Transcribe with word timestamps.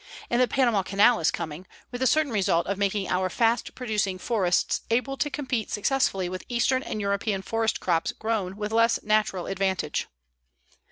_And 0.31 0.39
the 0.39 0.47
Panama 0.47 0.81
Canal 0.81 1.19
is 1.19 1.29
coming, 1.29 1.67
with 1.91 2.01
the 2.01 2.07
certain 2.07 2.31
result 2.31 2.65
of 2.65 2.79
making 2.79 3.07
our 3.07 3.29
fast 3.29 3.75
producing 3.75 4.17
forests 4.17 4.81
able 4.89 5.15
to 5.17 5.29
compete 5.29 5.69
successfully 5.69 6.27
with 6.27 6.43
Eastern 6.49 6.81
and 6.81 6.99
European 6.99 7.43
forest 7.43 7.79
crops 7.79 8.11
grown 8.11 8.57
with 8.57 8.73
less 8.73 8.97
natural 9.03 9.45
advantage. 9.45 10.07